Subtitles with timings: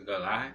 [0.00, 0.52] To go live?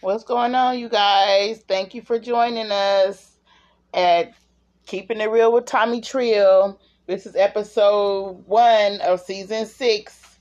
[0.00, 1.62] What's going on, you guys?
[1.68, 3.38] Thank you for joining us
[3.92, 4.34] at
[4.86, 6.80] Keeping It Real with Tomii Trill.
[7.06, 10.38] This is episode one of season six.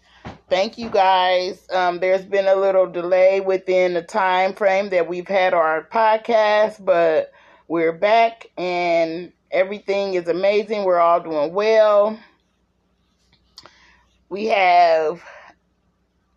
[0.49, 1.67] Thank you guys.
[1.71, 6.83] Um, there's been a little delay within the time frame that we've had our podcast,
[6.83, 7.31] but
[7.67, 10.83] we're back and everything is amazing.
[10.83, 12.17] We're all doing well.
[14.33, 15.23] We have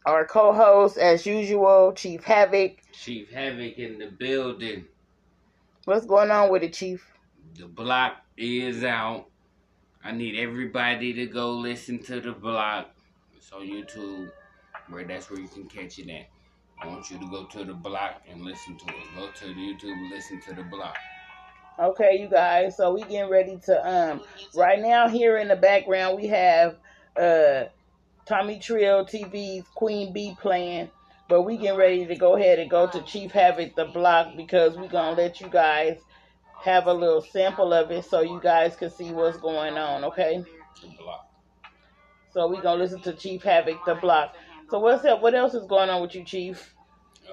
[0.05, 2.73] our co-host, as usual, Chief Havoc.
[2.93, 4.85] Chief Havoc in the building.
[5.87, 7.11] What's going on with it, Chief?
[7.55, 9.29] The block is out.
[10.05, 12.91] I need everybody to go listen to the block.
[13.35, 14.31] It's on YouTube,
[14.91, 16.27] where that's where you can catch it at.
[16.83, 19.05] I want you to go to the block and listen to it.
[19.17, 20.99] Go to the YouTube and listen to the block.
[21.79, 22.77] Okay, you guys.
[22.77, 24.21] So we getting ready to um
[24.55, 26.77] right now here in the background we have
[27.19, 27.65] uh
[28.27, 30.91] Tomii Trill TV's Queen Bee playing.
[31.29, 34.77] But we getting ready to go ahead and go to Chief Havoc the block because
[34.77, 35.99] we gonna let you guys
[36.63, 40.45] have a little sample of it so you guys can see what's going on, okay?
[42.33, 44.35] So we gonna listen to Chief Havoc the block.
[44.71, 45.21] So what's up?
[45.23, 46.75] What else is going on with you, Chief?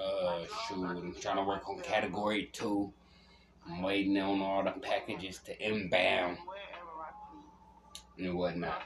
[0.00, 2.92] Uh, shoot, I'm trying to work on category two.
[3.68, 6.38] I'm waiting on all the packages to inbound
[8.18, 8.82] and whatnot.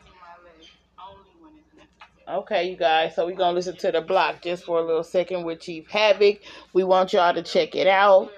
[2.31, 3.15] Okay, you guys.
[3.15, 6.41] So we're gonna listen to the block just for a little second with Chief Havoc.
[6.75, 8.31] We want y'all to check it out.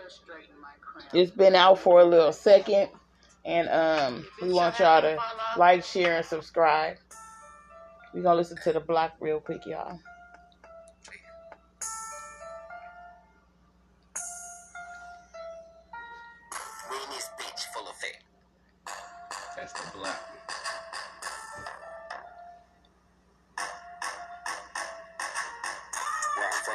[1.12, 2.88] It's been out for a little second,
[3.44, 5.18] and um, we want y'all to
[5.56, 6.98] like, share, and subscribe.
[8.14, 9.98] We're gonna listen to the block real quick, y'all.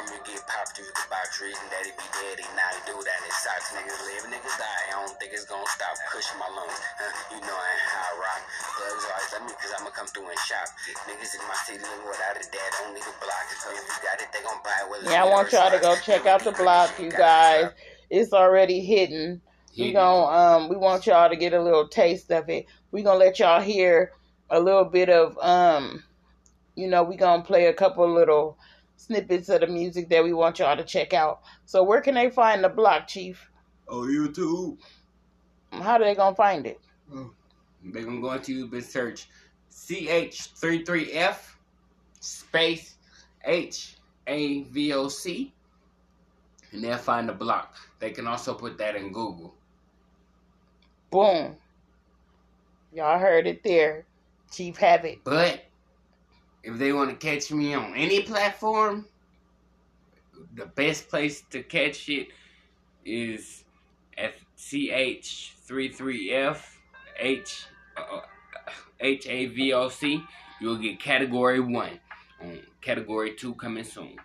[0.06, 2.46] Where I'm from, you get popped, you can buy trees, and daddy be daddy.
[2.54, 3.74] Now you do that, it sucks.
[3.74, 4.84] Niggas live, niggas die.
[4.94, 5.94] I don't think it's gonna stop.
[6.14, 7.34] Pushing my lungs, huh?
[7.34, 8.42] you know I ain't I rock.
[8.78, 10.68] Thugs always love me, cause I'ma come through and shop.
[11.10, 13.46] Niggas in my city live without a dad, don't need a block.
[13.50, 14.86] If you got it, they gon' buy it.
[14.90, 17.72] Well, Yeah, I want y'all to go check out the block, you guys.
[18.10, 19.42] It's already hidden.
[19.76, 19.94] We Hidden.
[19.94, 22.66] gon' um we want y'all to get a little taste of it.
[22.92, 24.12] We gonna let y'all hear
[24.48, 26.04] a little bit of um
[26.76, 28.58] you know, we gonna play a couple little
[28.96, 31.42] snippets of the music that we want y'all to check out.
[31.64, 33.50] So where can they find the block, Chief?
[33.88, 34.78] Oh, YouTube.
[35.72, 36.80] How do they gonna find it?
[37.10, 37.28] Hmm.
[37.84, 39.28] They're gonna go into YouTube and search
[39.70, 41.36] CH33F
[42.20, 42.96] space
[43.44, 43.96] H
[44.26, 45.52] A V O C,
[46.72, 47.76] and they'll find the block.
[48.00, 49.54] They can also put that in Google.
[51.10, 51.56] Boom.
[52.92, 54.04] Y'all heard it there.
[54.50, 55.18] Chief Havoc.
[55.22, 55.64] But
[56.66, 59.06] if they want to catch me on any platform,
[60.54, 62.28] the best place to catch it
[63.04, 63.62] is
[64.18, 66.58] at CH33F
[67.20, 67.66] H
[67.96, 68.20] uh,
[68.98, 70.20] H A V O C.
[70.60, 72.00] You'll get category one.
[72.42, 74.16] On category two coming soon.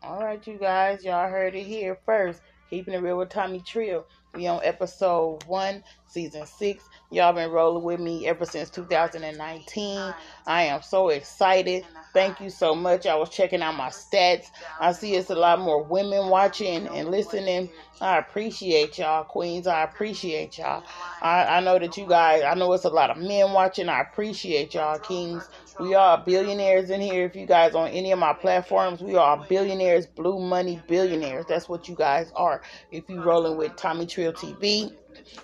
[0.00, 2.40] All right, you guys, y'all heard it here first.
[2.70, 4.06] Keeping it real with Tomii Trill.
[4.34, 6.84] We on episode one, season six.
[7.12, 10.14] Y'all been rolling with me ever since 2019.
[10.46, 11.84] I am so excited.
[12.14, 13.06] Thank you so much.
[13.06, 14.46] I was checking out my stats.
[14.80, 17.68] I see it's a lot more women watching and listening.
[18.00, 19.66] I appreciate y'all, queens.
[19.66, 20.84] I appreciate y'all.
[21.20, 23.90] I, I know that you guys, I know it's a lot of men watching.
[23.90, 25.50] I appreciate y'all, kings.
[25.78, 27.26] We are billionaires in here.
[27.26, 31.44] If you guys on any of my platforms, we are billionaires, blu money billionaires.
[31.46, 32.62] That's what you guys are.
[32.90, 34.92] If you rolling with Tomii Trill TV,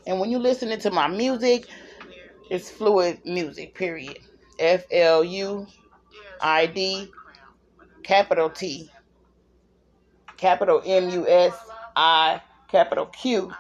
[0.07, 1.67] and when you listening to my music,
[2.51, 3.75] it's fluid music.
[3.75, 4.19] Period.
[4.59, 5.67] F L U
[6.41, 7.11] I D
[8.03, 8.91] capital T
[10.39, 11.55] capital M U S
[11.97, 13.53] I capital Q.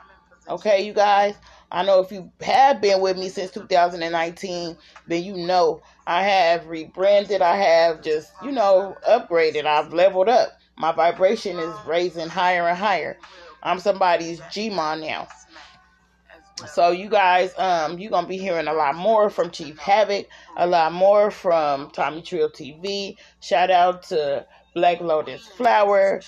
[0.48, 1.34] Okay, you guys.
[1.70, 6.66] I know if you have been with me since 2019, then you know I have
[6.66, 7.42] rebranded.
[7.42, 9.66] I have just, you know, upgraded.
[9.66, 10.58] I've leveled up.
[10.78, 13.18] My vibration is raising higher and higher.
[13.62, 15.28] I'm somebody's Gmon now.
[16.66, 20.26] So you guys, um, you're gonna be hearing a lot more from Chief Havoc,
[20.56, 23.16] a lot more from Tomii Trill TV.
[23.40, 24.44] Shout out to
[24.74, 26.20] Black Lotus Flower.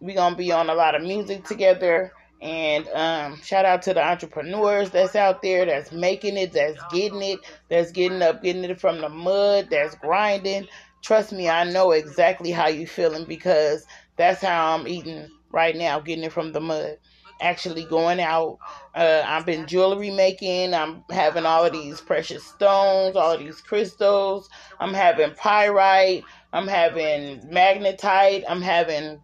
[0.00, 2.12] We're gonna be on a lot of music together.
[2.40, 7.22] And um, shout out to the entrepreneurs that's out there that's making it, that's getting
[7.22, 10.68] it, that's getting up, getting it from the mud, that's grinding.
[11.02, 15.98] Trust me, I know exactly how you feeling because that's how I'm eating right now,
[15.98, 16.98] getting it from the mud.
[17.40, 18.58] Actually going out.
[18.94, 20.74] Uh, I've been jewelry making.
[20.74, 24.48] I'm having all of these precious stones, all these crystals.
[24.80, 26.24] I'm having pyrite.
[26.52, 28.44] I'm having magnetite.
[28.48, 29.20] I'm having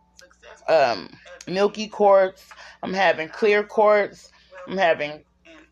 [0.69, 1.09] um,
[1.47, 2.49] milky quartz.
[2.83, 4.31] I'm having clear quartz.
[4.67, 5.25] I'm having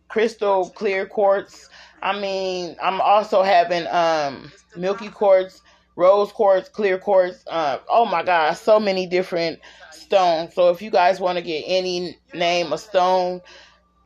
[0.08, 1.68] crystal clear quartz.
[2.02, 5.62] I mean, I'm also having um, milky quartz,
[5.96, 7.44] rose quartz, clear quartz.
[7.46, 9.60] Uh, oh my God, so many different
[10.12, 10.55] stones.
[10.55, 13.41] So if you guys want to get any name of stone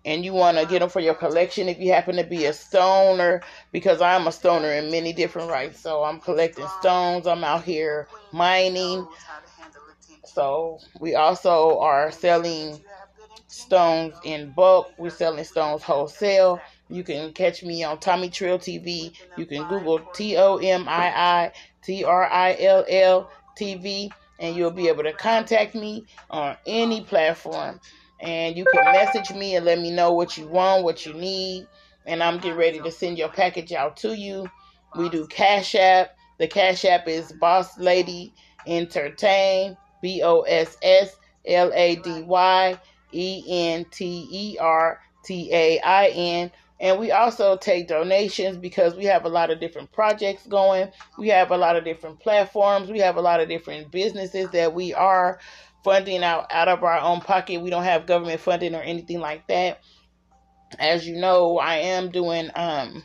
[0.05, 2.53] and you want to get them for your collection, if you happen to be a
[2.53, 3.43] stoner,
[3.73, 5.81] because I'm a stoner in many different rights.
[5.81, 7.27] So I'm collecting stones.
[7.27, 9.05] I'm out here mining.
[10.25, 12.79] So we also are selling
[13.49, 14.93] stones in bulk.
[14.99, 16.61] We're selling stones wholesale.
[16.89, 19.13] You can catch me on Tomii Trill TV.
[19.37, 24.57] You can Google T O M I I T R I L L TV, and
[24.57, 27.81] you'll be able to contact me on any platform.
[28.21, 31.67] And you can message me and let me know what you want, what you need,
[32.07, 34.49] and I'm getting ready to send your package out to you.
[34.97, 36.17] We do Cash App.
[36.39, 38.33] The Cash App is Boss Lady
[38.67, 41.17] Entertain, B O S S
[41.47, 42.79] L A D Y
[43.13, 48.95] E N T E R T A I N and we also take donations because
[48.95, 50.91] we have a lot of different projects going.
[51.19, 52.91] We have a lot of different platforms.
[52.91, 55.41] We have a lot of different businesses that we are
[55.83, 57.63] funding out, out of our own pocket.
[57.63, 59.81] We don't have government funding or anything like that.
[60.79, 63.03] As you know, I am doing um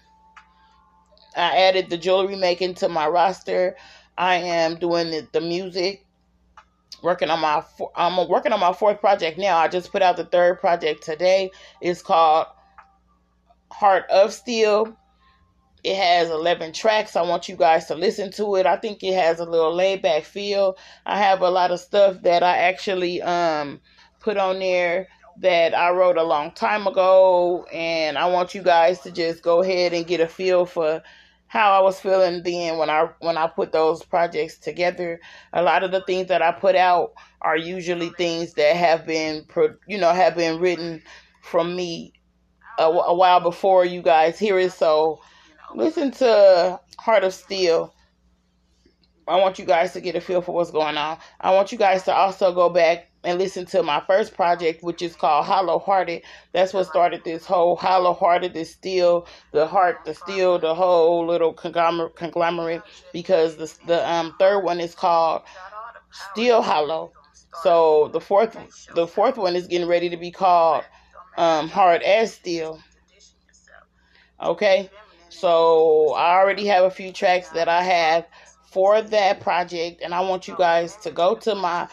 [1.36, 3.78] I added the jewelry making to my roster.
[4.18, 6.06] I am doing the, the music
[7.02, 7.64] working on my
[7.96, 9.58] I'm working on my fourth project now.
[9.58, 11.52] I just put out the third project today.
[11.80, 12.48] It's called
[13.72, 14.98] Heart of Steel.
[15.84, 17.16] It has 11 tracks.
[17.16, 18.68] I want you guys to listen to it.
[18.68, 20.78] I think it has a little laid back feel.
[21.06, 23.80] I have a lot of stuff that I actually um
[24.20, 25.08] put on there
[25.40, 29.64] that I wrote a long time ago and I want you guys to just go
[29.64, 31.02] ahead and get a feel for
[31.48, 35.20] how I was feeling then when I when I put those projects together.
[35.54, 39.46] A lot of the things that I put out are usually things that have been
[39.88, 41.02] you know have been written
[41.42, 42.14] from me
[42.82, 44.74] a, a while before you guys hear it.
[44.74, 45.22] So
[45.76, 47.94] listen to Heart of Steel.
[49.28, 51.18] I want you guys to get a feel for what's going on.
[51.40, 55.02] I want you guys to also go back and listen to my first project, which
[55.02, 56.24] is called Hollow Hearted.
[56.54, 61.26] That's what started this whole Hollow Hearted, the steel, the heart, the steel, the whole
[61.28, 62.82] little conglomerate.
[63.14, 65.44] Because the the um third one is called
[66.32, 67.14] Steel Hollow.
[67.64, 68.58] So the fourth
[68.96, 70.84] the fourth one is getting ready to be called
[71.38, 72.80] um, hard as steel.
[74.42, 74.90] Okay,
[75.30, 78.26] so I already have a few tracks that I have
[78.72, 81.88] for that project, and I want you guys to go to my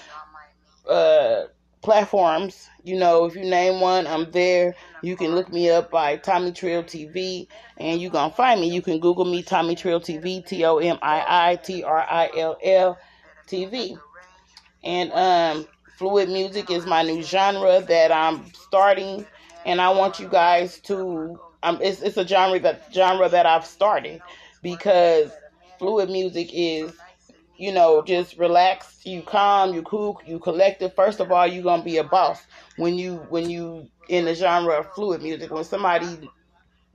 [0.88, 1.44] uh,
[1.82, 2.68] platforms.
[2.84, 4.74] You know, if you name one, I'm there.
[5.02, 8.70] You can look me up by Tomii Trill TV, and you gonna find me.
[8.70, 12.30] You can Google me, Tomii Trill TV, T O M I I T R I
[12.36, 12.98] L L
[13.46, 13.98] TV,
[14.82, 15.66] and um
[15.98, 19.26] Fluid music is my new genre that I'm starting,
[19.66, 21.40] and I want you guys to.
[21.64, 24.22] Um, it's it's a genre that genre that I've started
[24.62, 25.32] because
[25.80, 26.92] fluid music is,
[27.56, 30.94] you know, just relax, you calm, you cool, you collective.
[30.94, 32.46] First of all, you're gonna be a boss
[32.76, 35.50] when you when you in the genre of fluid music.
[35.50, 36.30] When somebody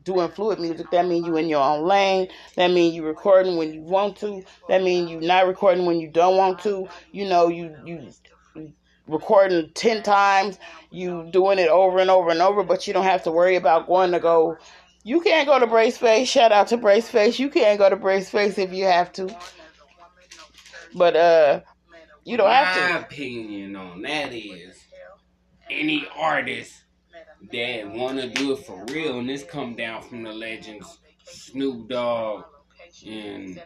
[0.06, 2.30] doing fluid music, that means you in your own lane.
[2.56, 4.44] That means you recording when you want to.
[4.70, 6.88] That means you not recording when you don't want to.
[7.12, 8.10] You know, you you
[9.08, 10.60] recording 10 times,
[10.92, 13.88] you doing it over and over and over, but you don't have to worry about
[13.88, 14.58] going to go.
[15.04, 16.30] You can't go to Brace Face.
[16.30, 17.40] Shout out to Brace Face.
[17.40, 19.36] You can't go to Brace Face if you have to.
[20.96, 21.62] But uh
[22.24, 22.94] you don't My have to.
[22.94, 24.78] My opinion on that is
[25.70, 26.84] any artist
[27.52, 32.46] that wanna do it for real, and this come down from the legends Snoop Dogg
[33.06, 33.62] and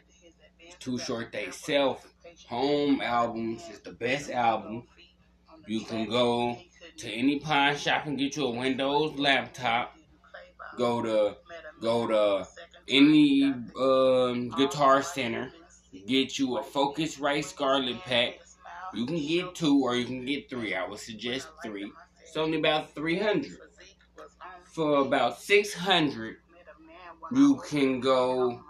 [0.80, 2.08] Too Short They Self.
[2.50, 4.84] Home albums is the best album
[5.68, 6.58] you can go
[6.98, 9.96] to any pawn shop and get you a Windows laptop.
[10.78, 11.36] Go to
[11.82, 12.48] go to
[12.88, 15.52] any um, guitar center.
[16.08, 18.40] Get you a Focusrite Scarlett pack.
[18.94, 20.74] You can get two or you can get three.
[20.76, 21.92] I would suggest three.
[22.22, 23.58] It's only about three hundred.
[24.66, 26.38] For about six hundred,
[27.32, 28.62] you can go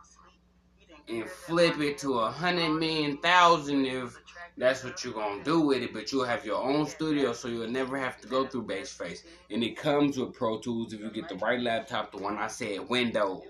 [1.10, 4.18] and flip it to a hundred million thousand if
[4.58, 7.68] that's what you're gonna do with it, but you'll have your own studio, so you'll
[7.68, 9.24] never have to go through Bassface.
[9.52, 12.48] And it comes with Pro Tools if you get the right laptop, the one I
[12.48, 13.44] said, Windows.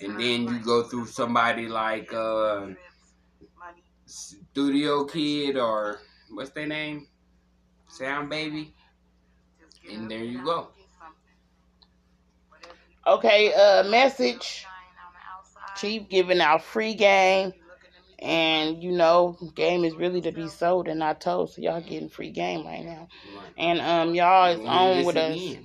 [0.00, 2.68] And then you go through somebody like uh,
[4.04, 6.00] Studio Kid or
[6.30, 7.08] what's their name?
[7.88, 8.74] Sound Baby.
[9.90, 10.68] And there you go.
[13.06, 14.64] Okay, uh, message.
[15.76, 17.52] Chief giving out free game.
[18.20, 21.50] And you know, game is really to be sold and not told.
[21.50, 23.08] So y'all getting free game right now.
[23.58, 25.56] And um y'all is on with us.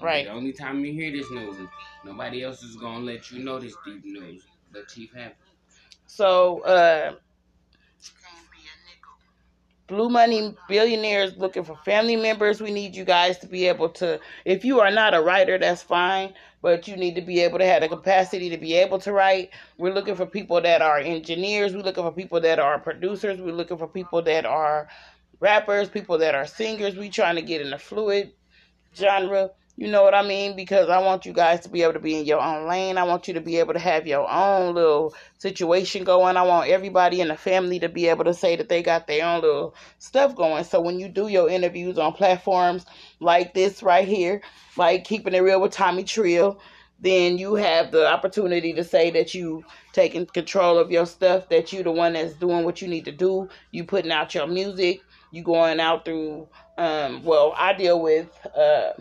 [0.00, 0.24] Right.
[0.26, 1.56] The only time you hear this news,
[2.04, 4.44] nobody else is gonna let you know this deep news.
[4.72, 5.32] The Chief have.
[6.06, 7.14] So uh
[9.88, 12.60] Blu Money Billionaires looking for family members.
[12.60, 15.82] We need you guys to be able to, if you are not a writer, that's
[15.82, 19.12] fine, but you need to be able to have the capacity to be able to
[19.12, 19.50] write.
[19.78, 21.74] We're looking for people that are engineers.
[21.74, 23.40] We're looking for people that are producers.
[23.40, 24.88] We're looking for people that are
[25.40, 26.96] rappers, people that are singers.
[26.96, 28.32] We're trying to get in a fluid
[28.94, 29.50] genre.
[29.80, 30.56] You know what I mean?
[30.56, 32.98] Because I want you guys to be able to be in your own lane.
[32.98, 36.36] I want you to be able to have your own little situation going.
[36.36, 39.24] I want everybody in the family to be able to say that they got their
[39.24, 40.64] own little stuff going.
[40.64, 42.84] So when you do your interviews on platforms
[43.20, 44.42] like this right here,
[44.76, 46.60] like Keeping It Real with Tomii Trill,
[47.00, 51.72] then you have the opportunity to say that you taking control of your stuff, that
[51.72, 53.48] you the one that's doing what you need to do.
[53.70, 55.00] You putting out your music.
[55.30, 58.92] You going out through um well, I deal with uh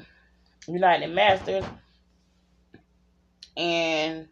[0.69, 1.65] United Masters,
[3.57, 4.27] and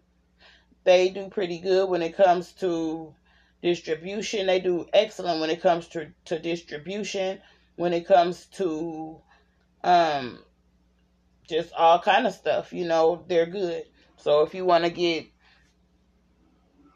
[0.83, 3.13] they do pretty good when it comes to
[3.61, 4.47] distribution.
[4.47, 7.39] They do excellent when it comes to, to distribution,
[7.75, 9.19] when it comes to
[9.83, 10.39] um,
[11.47, 12.71] just all kind of stuff.
[12.71, 13.83] You know, they're good.
[14.17, 15.25] So if you want to get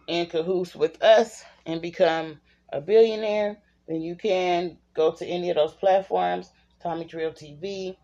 [0.07, 2.39] in cahoots with us and become
[2.71, 3.57] a billionaire,
[3.87, 6.49] then you can go to any of those platforms.
[6.83, 7.95] Tomii Trill TV,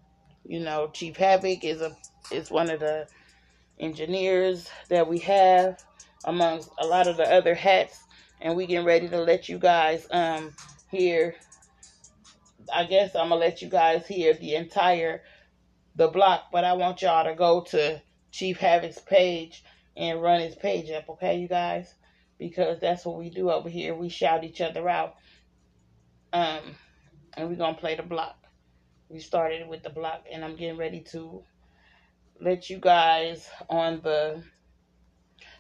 [0.48, 1.96] you know, Chief Havoc is a
[2.32, 3.08] is one of the
[3.80, 5.84] engineers that we have
[6.26, 8.00] amongst a lot of the other hats,
[8.42, 10.54] and we getting ready to let you guys um
[10.90, 11.36] hear.
[12.74, 15.22] I guess I'm gonna let you guys hear the entire
[15.96, 18.02] the block, but I want y'all to go to
[18.32, 19.64] Chief Havoc's page
[19.96, 21.94] and run his page up, okay, you guys?
[22.38, 23.96] Because that's what we do over here.
[23.96, 25.16] We shout each other out.
[26.32, 26.76] Um,
[27.36, 28.47] and we're gonna play the block
[29.10, 31.44] we started with the block and I'm getting ready to
[32.42, 34.44] let you guys on the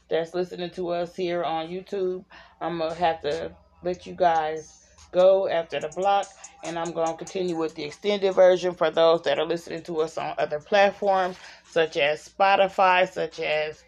[0.09, 2.23] that's listening to us here on YouTube.
[2.61, 3.51] I'm gonna have to
[3.83, 6.27] let you guys go after the block
[6.63, 10.17] and I'm to continue with the extended version for those that are listening to us
[10.17, 11.37] on other platforms
[11.69, 13.83] such as Spotify, such as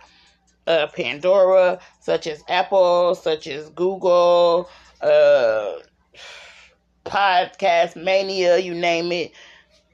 [0.67, 4.69] uh, Pandora, such as Apple, such as Google,
[5.01, 5.73] uh,
[7.05, 9.31] Podcast Mania, you name it.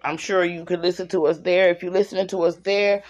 [0.06, 1.70] I'm sure you could listen to us there.
[1.70, 3.04] If you're listening to us there,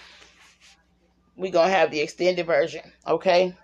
[1.36, 3.54] we're going to have the extended version, okay?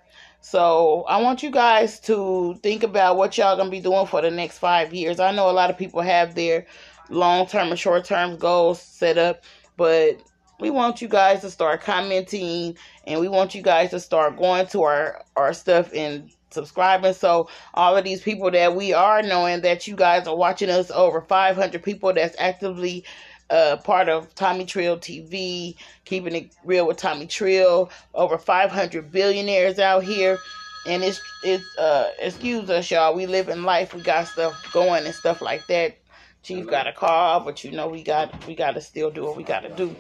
[0.41, 4.21] So I want you guys to think about what y'all going to be doing for
[4.21, 5.21] the next five years.
[5.21, 6.67] I know a lot of people have their
[7.09, 9.45] long term and short term goals set up,
[9.77, 10.21] but
[10.61, 14.67] we want you guys to start commenting and we want you guys to start going
[14.69, 17.15] to our, our stuff and subscribing.
[17.15, 20.91] So all of these people that we are knowing that you guys are watching us
[20.91, 23.05] over 500 people that's actively
[23.51, 27.91] uh, part of Tomii Trill TV, keeping it real with Tomii Trill.
[28.15, 30.43] Over 500 billionaires out here,
[30.87, 33.15] and it's it's uh excuse us, y'all.
[33.15, 33.95] We live in life.
[33.95, 35.99] We got stuff going and stuff like that.
[36.43, 39.37] Chief got a car, but you know we got we got to still do what
[39.37, 39.95] we got to do.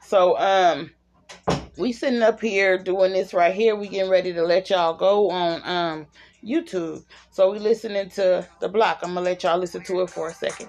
[0.00, 0.90] So um
[1.78, 3.74] we sitting up here doing this right here.
[3.76, 6.06] We getting ready to let y'all go on um
[6.44, 7.04] YouTube.
[7.30, 9.00] So we listening to the block.
[9.02, 10.68] I'm gonna let y'all listen to it for a second.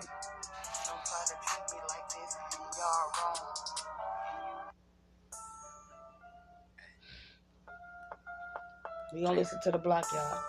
[9.13, 10.39] We gonna listen to the block, y'all.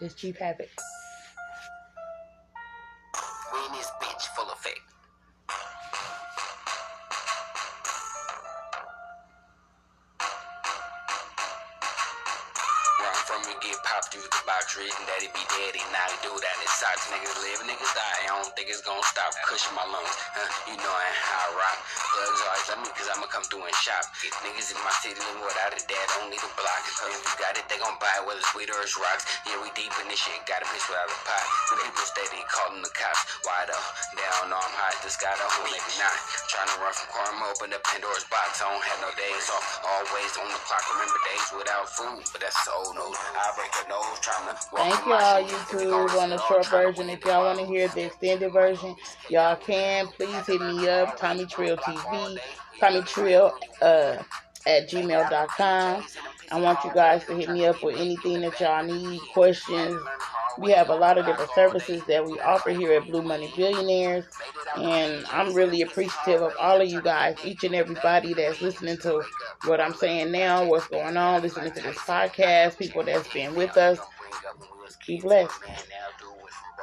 [0.00, 0.68] It's Chief Havoc.
[14.84, 15.80] Box reading daddy be.
[15.92, 16.53] Now he do that
[16.84, 17.08] socks.
[17.08, 18.18] Niggas live, niggas die.
[18.28, 19.32] I don't think it's gonna stop.
[19.48, 20.12] Cushion my lungs.
[20.36, 21.78] Uh, you know I how I rock.
[22.12, 24.04] Thugs always love me cause I'ma come through and shop.
[24.44, 26.04] Niggas in my city live without a dad.
[26.20, 26.82] Don't need a block.
[26.84, 29.24] If you got it, they gon' buy it whether it's weed or it's rocks.
[29.48, 30.36] Yeah, we deep in this shit.
[30.44, 31.44] Got a bitch without a pot.
[31.72, 33.22] The people steady calling the cops.
[33.48, 33.86] Why though?
[34.12, 35.00] They don't know I'm hot.
[35.00, 36.16] This guy don't who maybe not.
[36.52, 38.60] Trying to run from crime, open the Pandora's box.
[38.60, 39.64] I don't have no days off.
[39.80, 40.84] Always on the clock.
[40.92, 43.16] Remember days without food, but that's so news.
[43.16, 47.08] I break a nose trying to Thank y'all, YouTube, on the short version.
[47.08, 48.96] If y'all want to hear the extended version,
[49.28, 50.08] y'all can.
[50.08, 52.38] Please hit me up, Tomii Trill TV,
[52.80, 54.16] Tomii Trill uh,
[54.66, 56.04] at gmail.com.
[56.50, 60.00] I want you guys to hit me up with anything that y'all need, questions.
[60.58, 64.24] We have a lot of different services that we offer here at Blu Money Billionaires.
[64.76, 69.22] And I'm really appreciative of all of you guys, each and everybody that's listening to
[69.64, 73.76] what I'm saying now, what's going on, listening to this podcast, people that's been with
[73.76, 73.98] us.
[75.06, 75.60] Be blessed.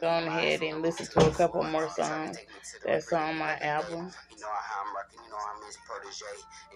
[0.00, 2.36] go on ahead and listen to a couple more songs
[2.84, 4.10] that's on my album.
[4.30, 6.24] You know how I'm rocking, you know I'm his protege.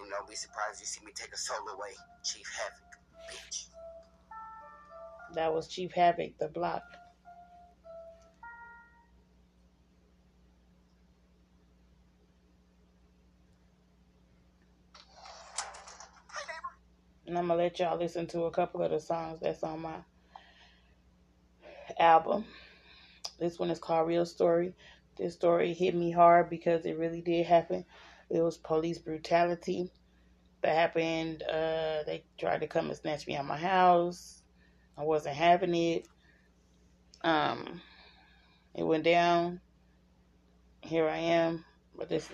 [0.01, 1.89] And don't be surprised you see me take a solo away.
[2.23, 2.97] Chief Havoc,
[3.29, 3.67] bitch.
[5.35, 6.83] That was Chief Havoc, the block.
[17.25, 19.95] And I'm gonna let y'all listen to a couple of the songs that's on my
[21.99, 22.45] album.
[23.39, 24.73] This one is called Real Story.
[25.17, 27.85] This story hit me hard because it really did happen.
[28.29, 29.91] It was police brutality
[30.61, 31.43] that happened.
[31.43, 34.41] Uh, they tried to come and snatch me out my house.
[34.97, 36.07] I wasn't having it.
[37.23, 37.81] Um,
[38.73, 39.61] it went down.
[40.81, 41.65] Here I am.
[41.95, 42.29] But this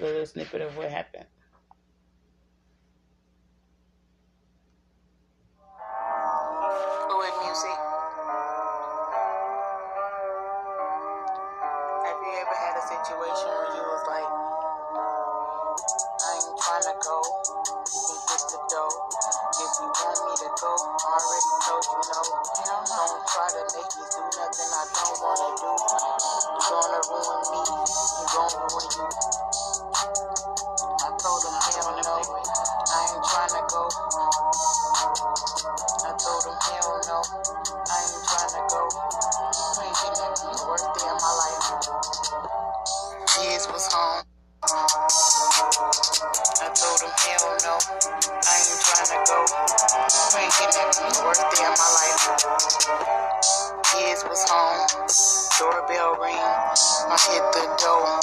[55.59, 58.19] Doorbell ring, I hit the door,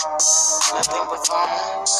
[0.75, 2.00] nothing was on.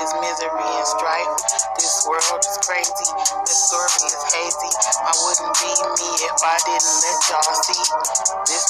[0.00, 1.32] is misery and strife.
[1.76, 3.08] This world is crazy,
[3.44, 4.72] this story is hazy.
[5.02, 7.84] I wouldn't be me if I didn't let y'all see.
[8.46, 8.69] This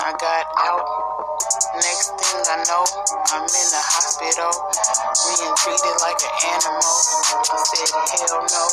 [0.00, 0.86] I got out.
[1.76, 2.84] Next thing I know,
[3.32, 4.52] I'm in the hospital,
[5.28, 6.92] being treated like an animal.
[7.48, 8.64] I said, hell no,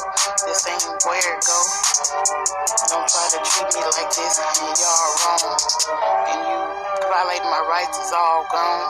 [0.48, 1.60] this ain't where it go.
[2.92, 5.60] Don't try to treat me like this, and y'all wrong.
[6.28, 6.60] And you
[7.08, 8.88] violate my rights is all gone.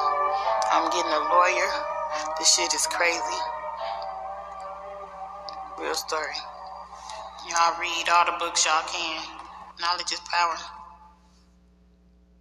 [0.73, 1.69] I'm getting a lawyer.
[2.37, 3.39] This shit is crazy.
[5.77, 6.37] Real story.
[7.49, 9.21] Y'all read all the books y'all can.
[9.81, 10.78] Knowledge is power.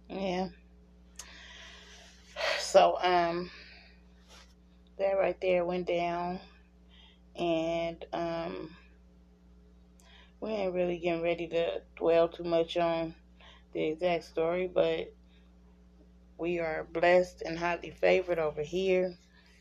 [0.09, 0.49] Yeah.
[2.59, 3.51] So, um,
[4.97, 6.39] that right there went down.
[7.35, 8.75] And, um,
[10.41, 13.13] we ain't really getting ready to dwell too much on
[13.73, 15.13] the exact story, but
[16.37, 19.15] we are blessed and highly favored over here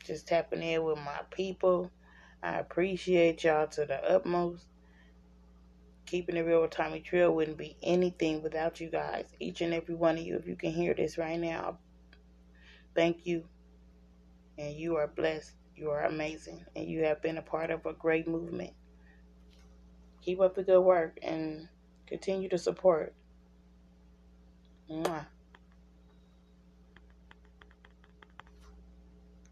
[0.04, 1.90] just tapping in with my people.
[2.42, 4.64] I appreciate y'all to the utmost.
[6.08, 9.26] Keeping it real with Tomii Trill wouldn't be anything without you guys.
[9.40, 11.76] Each and every one of you, if you can hear this right now,
[12.94, 13.44] thank you.
[14.56, 15.52] And you are blessed.
[15.76, 16.64] You are amazing.
[16.74, 18.72] And you have been a part of a great movement.
[20.22, 21.68] Keep up the good work and
[22.06, 23.14] continue to support.
[24.90, 25.26] Mwah.